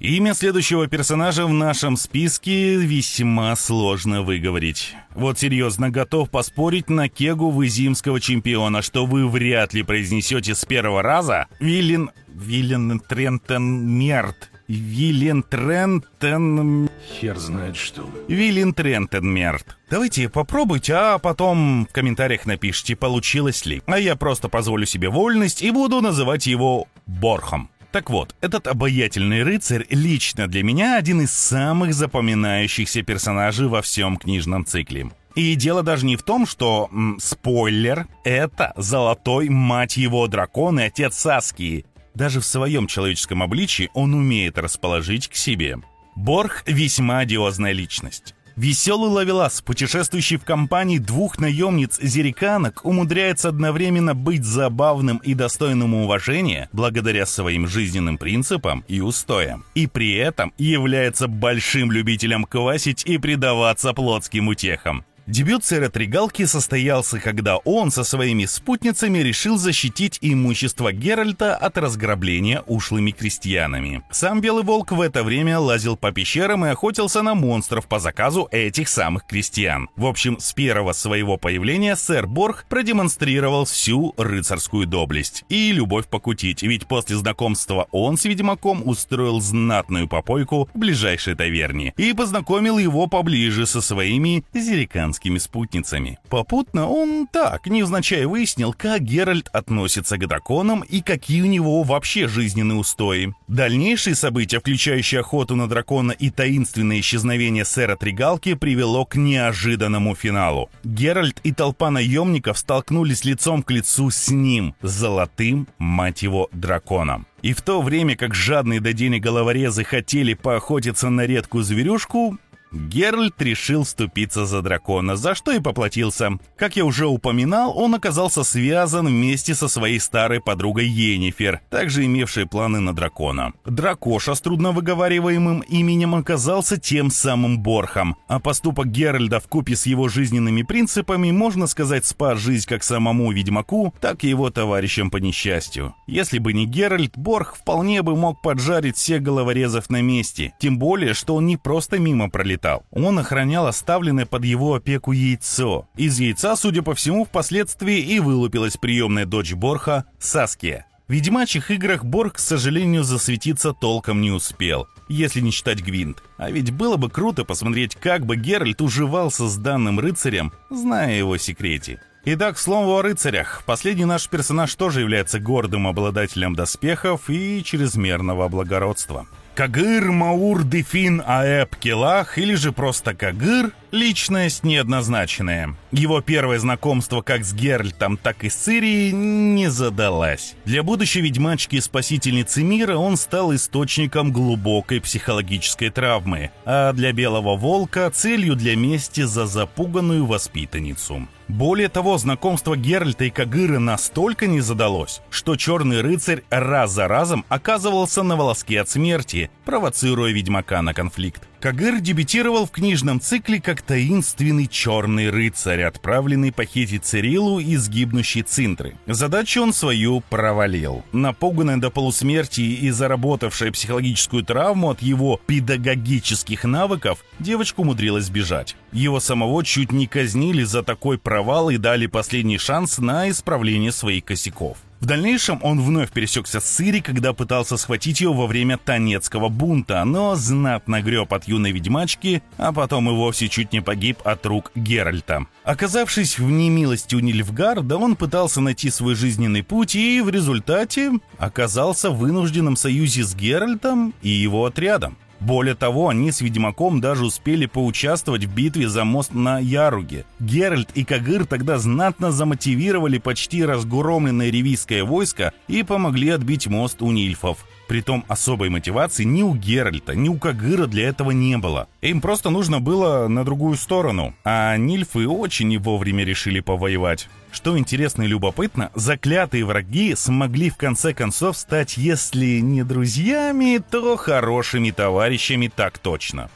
Имя 0.00 0.34
следующего 0.34 0.86
персонажа 0.86 1.46
в 1.46 1.52
нашем 1.52 1.96
списке 1.96 2.76
весьма 2.76 3.56
сложно 3.56 4.20
выговорить. 4.20 4.94
Вот 5.14 5.38
серьезно, 5.38 5.88
готов 5.88 6.28
поспорить 6.28 6.90
на 6.90 7.08
кегу 7.08 7.48
вызимского 7.48 8.20
чемпиона, 8.20 8.82
что 8.82 9.06
вы 9.06 9.26
вряд 9.26 9.72
ли 9.72 9.82
произнесете 9.82 10.54
с 10.54 10.64
первого 10.66 11.00
раза 11.00 11.46
Виллен... 11.58 12.10
Виллен 12.28 13.00
Трентон 13.00 13.86
Мерт. 13.88 14.50
Виллен 14.68 15.42
Трентон... 15.42 16.88
Хер 17.20 17.36
знает 17.38 17.76
что. 17.76 18.08
Виллен 18.28 18.72
Трентон 18.72 19.28
Мерт. 19.28 19.76
Давайте 19.90 20.28
попробуйте, 20.28 20.94
а 20.94 21.18
потом 21.18 21.86
в 21.88 21.92
комментариях 21.92 22.46
напишите, 22.46 22.96
получилось 22.96 23.66
ли. 23.66 23.82
А 23.86 23.98
я 23.98 24.16
просто 24.16 24.48
позволю 24.48 24.86
себе 24.86 25.10
вольность 25.10 25.62
и 25.62 25.70
буду 25.70 26.00
называть 26.00 26.46
его 26.46 26.88
Борхом. 27.06 27.68
Так 27.92 28.10
вот, 28.10 28.34
этот 28.40 28.66
обаятельный 28.66 29.44
рыцарь 29.44 29.86
лично 29.90 30.48
для 30.48 30.64
меня 30.64 30.96
один 30.96 31.20
из 31.20 31.30
самых 31.30 31.94
запоминающихся 31.94 33.02
персонажей 33.02 33.68
во 33.68 33.82
всем 33.82 34.16
книжном 34.16 34.64
цикле. 34.64 35.10
И 35.34 35.54
дело 35.56 35.82
даже 35.82 36.06
не 36.06 36.16
в 36.16 36.22
том, 36.22 36.46
что, 36.46 36.88
м, 36.90 37.18
спойлер, 37.20 38.06
это 38.24 38.72
золотой, 38.76 39.48
мать 39.48 39.96
его, 39.96 40.26
дракон 40.26 40.80
и 40.80 40.84
отец 40.84 41.16
Саски. 41.16 41.86
Даже 42.14 42.40
в 42.40 42.46
своем 42.46 42.86
человеческом 42.86 43.42
обличии 43.42 43.90
он 43.92 44.14
умеет 44.14 44.58
расположить 44.58 45.28
к 45.28 45.34
себе. 45.34 45.78
Борх 46.14 46.62
весьма 46.66 47.18
одиозная 47.18 47.72
личность. 47.72 48.34
Веселый 48.56 49.10
ловелас, 49.10 49.60
путешествующий 49.62 50.36
в 50.36 50.44
компании 50.44 50.98
двух 50.98 51.40
наемниц-зериканок, 51.40 52.84
умудряется 52.84 53.48
одновременно 53.48 54.14
быть 54.14 54.44
забавным 54.44 55.18
и 55.18 55.34
достойным 55.34 55.92
уважения 55.94 56.68
благодаря 56.72 57.26
своим 57.26 57.66
жизненным 57.66 58.16
принципам 58.16 58.84
и 58.86 59.00
устоям. 59.00 59.64
И 59.74 59.88
при 59.88 60.14
этом 60.14 60.52
является 60.56 61.26
большим 61.26 61.90
любителем 61.90 62.44
квасить 62.44 63.04
и 63.04 63.18
предаваться 63.18 63.92
плотским 63.92 64.46
утехам. 64.46 65.04
Дебют 65.26 65.64
сэра 65.64 65.88
Тригалки 65.88 66.44
состоялся, 66.44 67.18
когда 67.18 67.56
он 67.56 67.90
со 67.90 68.04
своими 68.04 68.44
спутницами 68.44 69.20
решил 69.20 69.56
защитить 69.56 70.18
имущество 70.20 70.92
Геральта 70.92 71.56
от 71.56 71.78
разграбления 71.78 72.62
ушлыми 72.66 73.10
крестьянами. 73.10 74.02
Сам 74.10 74.42
Белый 74.42 74.64
Волк 74.64 74.92
в 74.92 75.00
это 75.00 75.24
время 75.24 75.58
лазил 75.58 75.96
по 75.96 76.12
пещерам 76.12 76.66
и 76.66 76.68
охотился 76.68 77.22
на 77.22 77.34
монстров 77.34 77.88
по 77.88 78.00
заказу 78.00 78.48
этих 78.50 78.86
самых 78.90 79.26
крестьян. 79.26 79.88
В 79.96 80.04
общем, 80.04 80.38
с 80.38 80.52
первого 80.52 80.92
своего 80.92 81.38
появления 81.38 81.96
сэр 81.96 82.26
Борг 82.26 82.66
продемонстрировал 82.68 83.64
всю 83.64 84.12
рыцарскую 84.18 84.86
доблесть 84.86 85.44
и 85.48 85.72
любовь 85.72 86.06
покутить, 86.06 86.62
ведь 86.62 86.86
после 86.86 87.16
знакомства 87.16 87.88
он 87.92 88.18
с 88.18 88.26
Ведьмаком 88.26 88.86
устроил 88.86 89.40
знатную 89.40 90.06
попойку 90.06 90.68
в 90.74 90.78
ближайшей 90.78 91.34
таверне 91.34 91.94
и 91.96 92.12
познакомил 92.12 92.76
его 92.76 93.06
поближе 93.06 93.64
со 93.64 93.80
своими 93.80 94.44
зериканскими 94.52 95.13
женскими 95.14 95.38
спутницами. 95.38 96.18
Попутно 96.28 96.88
он 96.88 97.28
так, 97.30 97.66
невзначай 97.66 98.24
выяснил, 98.24 98.72
как 98.72 99.02
Геральт 99.02 99.48
относится 99.52 100.16
к 100.16 100.26
драконам 100.26 100.80
и 100.80 101.00
какие 101.00 101.42
у 101.42 101.46
него 101.46 101.82
вообще 101.84 102.26
жизненные 102.26 102.78
устои. 102.78 103.32
Дальнейшие 103.46 104.16
события, 104.16 104.58
включающие 104.58 105.20
охоту 105.20 105.54
на 105.54 105.68
дракона 105.68 106.12
и 106.12 106.30
таинственное 106.30 106.98
исчезновение 106.98 107.64
сэра 107.64 107.96
Тригалки, 107.96 108.54
привело 108.54 109.04
к 109.04 109.14
неожиданному 109.14 110.16
финалу. 110.16 110.68
Геральт 110.82 111.40
и 111.44 111.52
толпа 111.52 111.90
наемников 111.90 112.58
столкнулись 112.58 113.24
лицом 113.24 113.62
к 113.62 113.70
лицу 113.70 114.10
с 114.10 114.30
ним, 114.30 114.74
золотым, 114.82 115.68
мать 115.78 116.22
его, 116.22 116.48
драконом. 116.52 117.26
И 117.42 117.52
в 117.52 117.60
то 117.60 117.82
время 117.82 118.16
как 118.16 118.34
жадные 118.34 118.80
до 118.80 118.92
денег 118.92 119.22
головорезы 119.22 119.84
хотели 119.84 120.34
поохотиться 120.34 121.10
на 121.10 121.26
редкую 121.26 121.62
зверюшку, 121.62 122.38
Геральт 122.74 123.40
решил 123.40 123.84
вступиться 123.84 124.46
за 124.46 124.60
дракона, 124.60 125.16
за 125.16 125.36
что 125.36 125.52
и 125.52 125.60
поплатился. 125.60 126.38
Как 126.56 126.74
я 126.74 126.84
уже 126.84 127.06
упоминал, 127.06 127.72
он 127.78 127.94
оказался 127.94 128.42
связан 128.42 129.06
вместе 129.06 129.54
со 129.54 129.68
своей 129.68 130.00
старой 130.00 130.40
подругой 130.40 130.86
Йеннифер, 130.88 131.60
также 131.70 132.04
имевшей 132.04 132.46
планы 132.46 132.80
на 132.80 132.92
дракона. 132.92 133.52
Дракоша 133.64 134.34
с 134.34 134.40
трудновыговариваемым 134.40 135.60
именем 135.60 136.16
оказался 136.16 136.76
тем 136.76 137.10
самым 137.10 137.60
Борхом, 137.60 138.16
а 138.26 138.40
поступок 138.40 138.88
Геральда 138.88 139.38
в 139.38 139.46
купе 139.46 139.76
с 139.76 139.86
его 139.86 140.08
жизненными 140.08 140.62
принципами, 140.62 141.30
можно 141.30 141.68
сказать, 141.68 142.04
спас 142.04 142.40
жизнь 142.40 142.66
как 142.68 142.82
самому 142.82 143.30
Ведьмаку, 143.30 143.94
так 144.00 144.24
и 144.24 144.28
его 144.28 144.50
товарищам 144.50 145.10
по 145.10 145.18
несчастью. 145.18 145.94
Если 146.08 146.38
бы 146.38 146.52
не 146.52 146.66
Геральт, 146.66 147.16
Борх 147.16 147.56
вполне 147.56 148.02
бы 148.02 148.16
мог 148.16 148.42
поджарить 148.42 148.96
всех 148.96 149.22
головорезов 149.22 149.90
на 149.90 150.02
месте, 150.02 150.54
тем 150.58 150.78
более, 150.78 151.14
что 151.14 151.36
он 151.36 151.46
не 151.46 151.56
просто 151.56 152.00
мимо 152.00 152.30
пролетал, 152.30 152.63
летал. 152.64 152.84
Он 152.90 153.18
охранял 153.18 153.66
оставленное 153.66 154.26
под 154.26 154.44
его 154.44 154.74
опеку 154.74 155.12
яйцо. 155.12 155.86
Из 155.96 156.18
яйца, 156.18 156.56
судя 156.56 156.82
по 156.82 156.94
всему, 156.94 157.24
впоследствии 157.24 157.98
и 157.98 158.20
вылупилась 158.20 158.76
приемная 158.76 159.26
дочь 159.26 159.52
Борха 159.52 160.04
Саския. 160.18 160.86
В 161.06 161.12
ведьмачьих 161.12 161.70
играх 161.70 162.02
Борг, 162.02 162.36
к 162.36 162.38
сожалению, 162.38 163.04
засветиться 163.04 163.74
толком 163.74 164.22
не 164.22 164.30
успел, 164.30 164.88
если 165.08 165.40
не 165.40 165.50
считать 165.50 165.82
Гвинт. 165.82 166.22
А 166.38 166.50
ведь 166.50 166.70
было 166.70 166.96
бы 166.96 167.10
круто 167.10 167.44
посмотреть, 167.44 167.94
как 167.94 168.24
бы 168.24 168.36
Геральт 168.36 168.80
уживался 168.80 169.46
с 169.46 169.56
данным 169.56 170.00
рыцарем, 170.00 170.52
зная 170.70 171.18
его 171.18 171.36
секрете. 171.36 172.00
Итак, 172.24 172.58
слово 172.58 173.00
о 173.00 173.02
рыцарях. 173.02 173.64
Последний 173.66 174.06
наш 174.06 174.30
персонаж 174.30 174.74
тоже 174.76 175.02
является 175.02 175.38
гордым 175.38 175.86
обладателем 175.86 176.54
доспехов 176.54 177.28
и 177.28 177.62
чрезмерного 177.62 178.48
благородства. 178.48 179.26
Кагыр 179.54 180.10
Маур 180.10 180.64
Дефин 180.64 181.22
Аэб 181.24 181.76
Келах 181.76 182.38
или 182.38 182.54
же 182.54 182.72
просто 182.72 183.14
Кагыр– 183.14 183.70
личность 183.94 184.64
неоднозначная. 184.64 185.76
Его 185.92 186.20
первое 186.20 186.58
знакомство 186.58 187.22
как 187.22 187.44
с 187.44 187.54
Геральтом, 187.54 188.16
так 188.16 188.44
и 188.44 188.50
с 188.50 188.54
Цирией 188.54 189.12
не 189.12 189.70
задалась. 189.70 190.54
Для 190.64 190.82
будущей 190.82 191.20
ведьмачки 191.20 191.76
и 191.76 191.80
спасительницы 191.80 192.62
мира 192.62 192.96
он 192.96 193.16
стал 193.16 193.54
источником 193.54 194.32
глубокой 194.32 195.00
психологической 195.00 195.90
травмы, 195.90 196.50
а 196.64 196.92
для 196.92 197.12
Белого 197.12 197.56
Волка– 197.56 198.10
целью 198.14 198.56
для 198.56 198.76
мести 198.76 199.22
за 199.22 199.46
запуганную 199.46 200.26
воспитанницу. 200.26 201.28
Более 201.46 201.88
того, 201.88 202.16
знакомство 202.16 202.76
Геральта 202.76 203.24
и 203.24 203.30
Кагыры 203.30 203.78
настолько 203.78 204.46
не 204.46 204.60
задалось, 204.60 205.20
что 205.30 205.56
Черный 205.56 206.00
Рыцарь 206.00 206.42
раз 206.48 206.92
за 206.92 207.06
разом 207.06 207.44
оказывался 207.48 208.22
на 208.22 208.34
волоске 208.34 208.80
от 208.80 208.88
смерти, 208.88 209.50
провоцируя 209.64 210.32
Ведьмака 210.32 210.80
на 210.80 210.94
конфликт. 210.94 211.42
Кагыр 211.64 211.98
дебютировал 211.98 212.66
в 212.66 212.70
книжном 212.72 213.22
цикле 213.22 213.58
как 213.58 213.80
таинственный 213.80 214.66
черный 214.66 215.30
рыцарь, 215.30 215.80
отправленный 215.80 216.52
похитить 216.52 217.06
Цирилу 217.06 217.58
из 217.58 217.88
гибнущей 217.88 218.42
Цинтры. 218.42 218.96
Задачу 219.06 219.62
он 219.62 219.72
свою 219.72 220.20
провалил. 220.20 221.02
Напуганная 221.12 221.78
до 221.78 221.88
полусмерти 221.88 222.60
и 222.60 222.90
заработавшая 222.90 223.72
психологическую 223.72 224.44
травму 224.44 224.90
от 224.90 225.00
его 225.00 225.40
педагогических 225.46 226.64
навыков, 226.64 227.24
девочка 227.38 227.80
умудрилась 227.80 228.28
бежать. 228.28 228.76
Его 228.92 229.18
самого 229.18 229.64
чуть 229.64 229.90
не 229.90 230.06
казнили 230.06 230.64
за 230.64 230.82
такой 230.82 231.16
провал 231.16 231.70
и 231.70 231.78
дали 231.78 232.06
последний 232.06 232.58
шанс 232.58 232.98
на 232.98 233.30
исправление 233.30 233.90
своих 233.90 234.26
косяков. 234.26 234.76
В 235.04 235.06
дальнейшем 235.06 235.58
он 235.62 235.82
вновь 235.82 236.12
пересекся 236.12 236.60
с 236.60 236.64
Цири, 236.64 237.00
когда 237.00 237.34
пытался 237.34 237.76
схватить 237.76 238.22
ее 238.22 238.32
во 238.32 238.46
время 238.46 238.78
Танецкого 238.78 239.50
бунта, 239.50 240.02
но 240.06 240.34
знатно 240.34 241.02
греб 241.02 241.30
от 241.34 241.46
юной 241.46 241.72
ведьмачки, 241.72 242.42
а 242.56 242.72
потом 242.72 243.10
и 243.10 243.12
вовсе 243.12 243.50
чуть 243.50 243.74
не 243.74 243.82
погиб 243.82 244.20
от 244.24 244.46
рук 244.46 244.72
Геральта. 244.74 245.44
Оказавшись 245.62 246.38
в 246.38 246.50
немилости 246.50 247.14
у 247.16 247.20
Нильфгарда, 247.20 247.98
он 247.98 248.16
пытался 248.16 248.62
найти 248.62 248.88
свой 248.88 249.14
жизненный 249.14 249.62
путь 249.62 249.94
и 249.94 250.22
в 250.22 250.30
результате 250.30 251.12
оказался 251.36 252.08
в 252.08 252.16
вынужденном 252.16 252.74
союзе 252.74 253.24
с 253.24 253.34
Геральтом 253.34 254.14
и 254.22 254.30
его 254.30 254.64
отрядом. 254.64 255.18
Более 255.40 255.74
того, 255.74 256.08
они 256.08 256.32
с 256.32 256.40
Ведьмаком 256.40 257.00
даже 257.00 257.26
успели 257.26 257.66
поучаствовать 257.66 258.44
в 258.44 258.54
битве 258.54 258.88
за 258.88 259.04
мост 259.04 259.34
на 259.34 259.58
Яруге. 259.58 260.24
Геральт 260.40 260.90
и 260.94 261.04
Кагыр 261.04 261.46
тогда 261.46 261.78
знатно 261.78 262.32
замотивировали 262.32 263.18
почти 263.18 263.64
разгромленное 263.64 264.50
ревийское 264.50 265.04
войско 265.04 265.52
и 265.68 265.82
помогли 265.82 266.30
отбить 266.30 266.66
мост 266.66 267.02
у 267.02 267.10
нильфов. 267.10 267.64
Притом 267.88 268.24
особой 268.28 268.70
мотивации 268.70 269.24
ни 269.24 269.42
у 269.42 269.54
Геральта, 269.54 270.14
ни 270.14 270.28
у 270.28 270.38
Кагыра 270.38 270.86
для 270.86 271.08
этого 271.08 271.32
не 271.32 271.58
было. 271.58 271.88
Им 272.00 272.20
просто 272.20 272.48
нужно 272.50 272.80
было 272.80 273.28
на 273.28 273.44
другую 273.44 273.76
сторону. 273.76 274.34
А 274.44 274.76
нильфы 274.76 275.28
очень 275.28 275.68
не 275.68 275.78
вовремя 275.78 276.24
решили 276.24 276.60
повоевать. 276.60 277.28
Что 277.54 277.78
интересно 277.78 278.22
и 278.22 278.26
любопытно, 278.26 278.90
заклятые 278.96 279.64
враги 279.64 280.16
смогли 280.16 280.70
в 280.70 280.76
конце 280.76 281.14
концов 281.14 281.56
стать, 281.56 281.96
если 281.96 282.58
не 282.58 282.82
друзьями, 282.82 283.80
то 283.90 284.16
хорошими 284.16 284.90
товарищами 284.90 285.70
так 285.74 285.98
точно. 285.98 286.50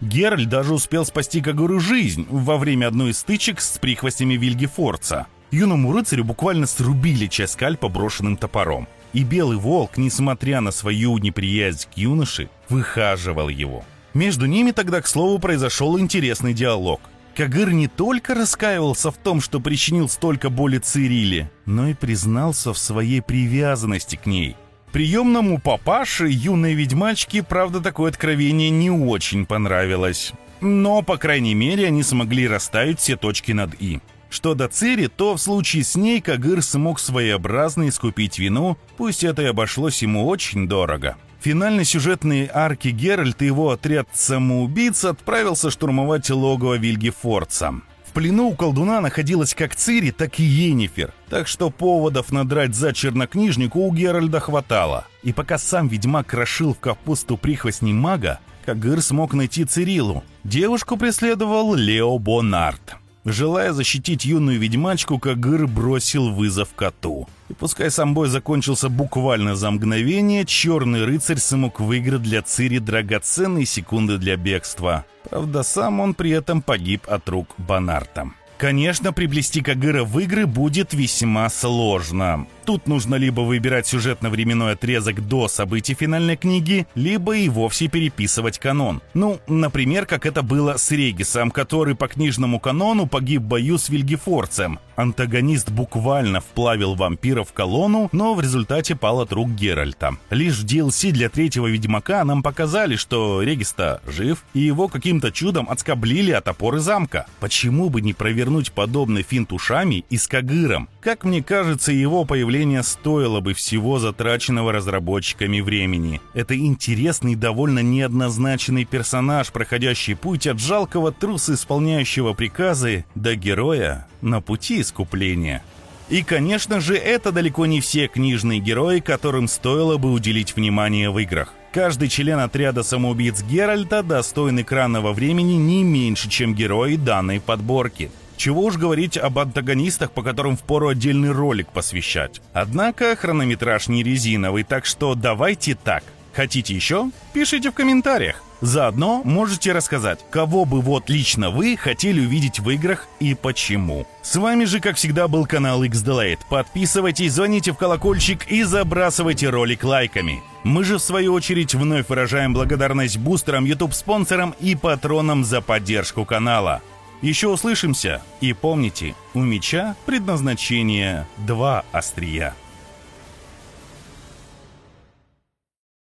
Геральт 0.00 0.48
даже 0.48 0.72
успел 0.72 1.04
спасти 1.04 1.40
Кагуру 1.40 1.80
жизнь 1.80 2.28
во 2.30 2.58
время 2.58 2.86
одной 2.86 3.10
из 3.10 3.18
стычек 3.18 3.60
с 3.60 3.78
прихвостями 3.78 4.34
Вильгефорца. 4.34 5.26
Юному 5.50 5.92
рыцарю 5.92 6.22
буквально 6.22 6.68
срубили 6.68 7.26
часть 7.26 7.54
скальпа 7.54 7.88
брошенным 7.88 8.36
топором. 8.36 8.86
И 9.12 9.24
Белый 9.24 9.56
Волк, 9.56 9.96
несмотря 9.96 10.60
на 10.60 10.70
свою 10.70 11.18
неприязнь 11.18 11.88
к 11.92 11.96
юноше, 11.96 12.50
выхаживал 12.68 13.48
его. 13.48 13.84
Между 14.14 14.46
ними 14.46 14.70
тогда, 14.70 15.00
к 15.00 15.08
слову, 15.08 15.40
произошел 15.40 15.98
интересный 15.98 16.54
диалог– 16.54 17.00
Кагыр 17.36 17.70
не 17.72 17.86
только 17.86 18.34
раскаивался 18.34 19.10
в 19.10 19.18
том, 19.18 19.42
что 19.42 19.60
причинил 19.60 20.08
столько 20.08 20.48
боли 20.48 20.78
Цириле, 20.78 21.50
но 21.66 21.88
и 21.88 21.94
признался 21.94 22.72
в 22.72 22.78
своей 22.78 23.20
привязанности 23.20 24.16
к 24.16 24.24
ней. 24.24 24.56
Приемному 24.90 25.60
папаше 25.60 26.28
юной 26.28 26.72
ведьмачке, 26.72 27.42
правда, 27.42 27.82
такое 27.82 28.10
откровение 28.10 28.70
не 28.70 28.90
очень 28.90 29.44
понравилось. 29.44 30.32
Но, 30.62 31.02
по 31.02 31.18
крайней 31.18 31.54
мере, 31.54 31.88
они 31.88 32.02
смогли 32.02 32.48
расставить 32.48 33.00
все 33.00 33.16
точки 33.16 33.52
над 33.52 33.74
«и». 33.78 34.00
Что 34.30 34.54
до 34.54 34.68
Цири, 34.68 35.06
то 35.06 35.36
в 35.36 35.40
случае 35.40 35.84
с 35.84 35.94
ней 35.94 36.22
Кагыр 36.22 36.62
смог 36.62 36.98
своеобразно 36.98 37.88
искупить 37.88 38.38
вину, 38.38 38.78
пусть 38.96 39.22
это 39.22 39.42
и 39.42 39.46
обошлось 39.46 40.00
ему 40.02 40.26
очень 40.26 40.66
дорого. 40.66 41.16
Финальной 41.40 41.84
сюжетной 41.84 42.50
арки 42.52 42.88
Геральт 42.88 43.42
и 43.42 43.46
его 43.46 43.70
отряд 43.70 44.08
самоубийц 44.12 45.04
отправился 45.04 45.70
штурмовать 45.70 46.30
логово 46.30 46.78
Вильгефорца. 46.78 47.74
В 48.04 48.12
плену 48.12 48.48
у 48.48 48.54
колдуна 48.54 49.00
находилась 49.00 49.54
как 49.54 49.76
Цири, 49.76 50.10
так 50.10 50.40
и 50.40 50.42
Енифер, 50.42 51.12
так 51.28 51.46
что 51.46 51.70
поводов 51.70 52.32
надрать 52.32 52.74
за 52.74 52.92
чернокнижнику 52.92 53.80
у 53.80 53.92
Геральда 53.92 54.40
хватало. 54.40 55.06
И 55.22 55.32
пока 55.32 55.58
сам 55.58 55.88
ведьмак 55.88 56.28
крошил 56.28 56.74
в 56.74 56.78
капусту 56.78 57.36
прихвостней 57.36 57.92
мага, 57.92 58.40
Кагыр 58.66 59.00
смог 59.00 59.32
найти 59.32 59.64
Цирилу. 59.64 60.24
Девушку 60.42 60.96
преследовал 60.96 61.74
Лео 61.74 62.18
Бонарт. 62.18 62.96
Желая 63.26 63.72
защитить 63.72 64.24
юную 64.24 64.60
ведьмачку, 64.60 65.18
Кагыр 65.18 65.66
бросил 65.66 66.30
вызов 66.30 66.68
коту. 66.76 67.28
И 67.48 67.54
пускай 67.54 67.90
сам 67.90 68.14
бой 68.14 68.28
закончился 68.28 68.88
буквально 68.88 69.56
за 69.56 69.72
мгновение, 69.72 70.44
черный 70.44 71.04
рыцарь 71.04 71.38
смог 71.38 71.80
выиграть 71.80 72.22
для 72.22 72.42
Цири 72.42 72.78
драгоценные 72.78 73.66
секунды 73.66 74.18
для 74.18 74.36
бегства. 74.36 75.04
Правда, 75.28 75.64
сам 75.64 75.98
он 75.98 76.14
при 76.14 76.30
этом 76.30 76.62
погиб 76.62 77.02
от 77.08 77.28
рук 77.28 77.48
Бонарта. 77.58 78.30
Конечно, 78.58 79.12
приплести 79.12 79.60
Кагыра 79.60 80.04
в 80.04 80.16
игры 80.20 80.46
будет 80.46 80.94
весьма 80.94 81.50
сложно. 81.50 82.46
Тут 82.66 82.88
нужно 82.88 83.14
либо 83.14 83.42
выбирать 83.42 83.86
сюжетно-временной 83.86 84.72
отрезок 84.72 85.26
до 85.28 85.46
событий 85.46 85.94
финальной 85.94 86.36
книги, 86.36 86.84
либо 86.96 87.36
и 87.36 87.48
вовсе 87.48 87.86
переписывать 87.86 88.58
канон. 88.58 89.00
Ну, 89.14 89.38
например, 89.46 90.04
как 90.04 90.26
это 90.26 90.42
было 90.42 90.76
с 90.76 90.90
Регисом, 90.90 91.52
который 91.52 91.94
по 91.94 92.08
книжному 92.08 92.58
канону 92.58 93.06
погиб 93.06 93.42
в 93.42 93.44
бою 93.44 93.78
с 93.78 93.88
Вильгефорцем. 93.88 94.80
Антагонист 94.96 95.70
буквально 95.70 96.40
вплавил 96.40 96.96
вампира 96.96 97.44
в 97.44 97.52
колонну, 97.52 98.08
но 98.12 98.34
в 98.34 98.40
результате 98.40 98.96
пал 98.96 99.20
от 99.20 99.32
рук 99.32 99.50
Геральта. 99.50 100.16
Лишь 100.30 100.58
в 100.58 100.64
DLC 100.64 101.12
для 101.12 101.28
третьего 101.28 101.68
Ведьмака 101.68 102.24
нам 102.24 102.42
показали, 102.42 102.96
что 102.96 103.42
Региста 103.42 104.00
жив, 104.06 104.42
и 104.54 104.60
его 104.60 104.88
каким-то 104.88 105.30
чудом 105.30 105.70
отскоблили 105.70 106.32
от 106.32 106.48
опоры 106.48 106.80
замка. 106.80 107.26
Почему 107.38 107.90
бы 107.90 108.00
не 108.00 108.12
провернуть 108.12 108.72
подобный 108.72 109.22
финт 109.22 109.52
ушами 109.52 110.04
и 110.10 110.16
с 110.16 110.26
Кагыром? 110.26 110.88
Как 111.06 111.22
мне 111.22 111.40
кажется, 111.40 111.92
его 111.92 112.24
появление 112.24 112.82
стоило 112.82 113.38
бы 113.38 113.54
всего 113.54 114.00
затраченного 114.00 114.72
разработчиками 114.72 115.60
времени. 115.60 116.20
Это 116.34 116.58
интересный 116.58 117.36
довольно 117.36 117.78
неоднозначный 117.78 118.84
персонаж, 118.84 119.52
проходящий 119.52 120.16
путь 120.16 120.48
от 120.48 120.58
жалкого 120.58 121.12
труса, 121.12 121.54
исполняющего 121.54 122.32
приказы, 122.32 123.04
до 123.14 123.36
героя 123.36 124.08
на 124.20 124.40
пути 124.40 124.80
искупления. 124.80 125.62
И, 126.08 126.24
конечно 126.24 126.80
же, 126.80 126.96
это 126.96 127.30
далеко 127.30 127.66
не 127.66 127.80
все 127.80 128.08
книжные 128.08 128.58
герои, 128.58 128.98
которым 128.98 129.46
стоило 129.46 129.98
бы 129.98 130.10
уделить 130.10 130.56
внимание 130.56 131.08
в 131.10 131.20
играх. 131.20 131.54
Каждый 131.70 132.08
член 132.08 132.40
отряда 132.40 132.82
самоубийц 132.82 133.44
Геральта 133.44 134.02
достоин 134.02 134.60
экранного 134.60 135.12
времени 135.12 135.52
не 135.52 135.84
меньше, 135.84 136.28
чем 136.28 136.52
герои 136.52 136.96
данной 136.96 137.38
подборки. 137.38 138.10
Чего 138.36 138.64
уж 138.64 138.76
говорить 138.76 139.16
об 139.16 139.38
антагонистах, 139.38 140.10
по 140.10 140.22
которым 140.22 140.56
впору 140.56 140.88
отдельный 140.88 141.32
ролик 141.32 141.68
посвящать. 141.68 142.40
Однако 142.52 143.16
хронометраж 143.16 143.88
не 143.88 144.02
резиновый, 144.02 144.62
так 144.62 144.86
что 144.86 145.14
давайте 145.14 145.74
так. 145.74 146.04
Хотите 146.34 146.74
еще? 146.74 147.10
Пишите 147.32 147.70
в 147.70 147.74
комментариях. 147.74 148.42
Заодно 148.60 149.22
можете 149.24 149.72
рассказать, 149.72 150.20
кого 150.30 150.64
бы 150.64 150.80
вот 150.80 151.10
лично 151.10 151.50
вы 151.50 151.76
хотели 151.76 152.20
увидеть 152.20 152.58
в 152.58 152.68
играх 152.70 153.06
и 153.20 153.34
почему. 153.34 154.06
С 154.22 154.36
вами 154.36 154.64
же, 154.64 154.80
как 154.80 154.96
всегда, 154.96 155.28
был 155.28 155.46
канал 155.46 155.84
XDelate. 155.84 156.38
Подписывайтесь, 156.48 157.32
звоните 157.32 157.72
в 157.72 157.76
колокольчик 157.76 158.46
и 158.50 158.62
забрасывайте 158.62 159.50
ролик 159.50 159.84
лайками. 159.84 160.42
Мы 160.64 160.84
же, 160.84 160.96
в 160.96 161.02
свою 161.02 161.34
очередь, 161.34 161.74
вновь 161.74 162.08
выражаем 162.08 162.54
благодарность 162.54 163.18
бустерам, 163.18 163.64
YouTube-спонсорам 163.64 164.54
и 164.58 164.74
патронам 164.74 165.44
за 165.44 165.60
поддержку 165.60 166.24
канала. 166.24 166.82
Еще 167.22 167.48
услышимся 167.48 168.22
и 168.40 168.52
помните, 168.52 169.14
у 169.34 169.40
меча 169.40 169.96
предназначение 170.04 171.26
два 171.38 171.84
острия. 171.92 172.54